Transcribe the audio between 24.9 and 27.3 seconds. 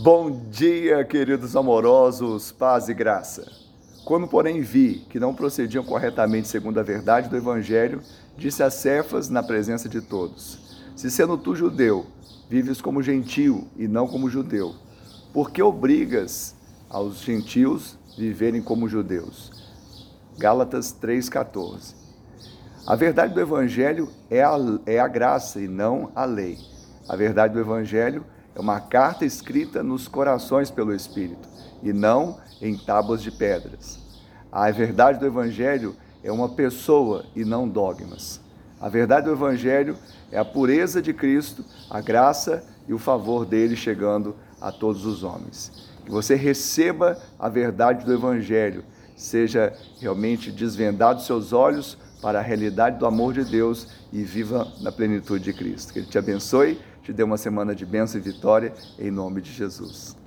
a graça e não a lei. A